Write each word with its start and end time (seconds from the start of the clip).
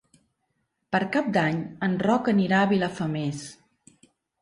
Per 0.95 1.01
Cap 1.17 1.29
d'Any 1.37 1.61
en 1.89 1.99
Roc 2.07 2.33
anirà 2.37 2.65
a 2.65 2.73
Vilafamés. 2.75 3.49